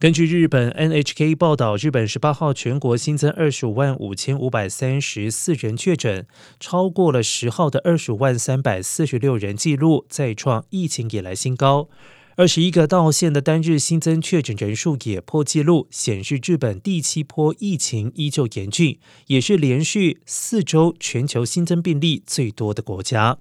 [0.00, 6.26] 根据日本 NHK 报道，日本十八号全国新增二十五万五千五百三十四人确诊，
[6.58, 11.90] 超过了十号的二十五万三百四十六人记录，再创疫情以来新高。
[12.36, 23.36] 二十一个道县的单日新增确诊人数也破纪录，显示日本第七波疫情依旧严峻，也是连续四周全球新增病例最多的国家。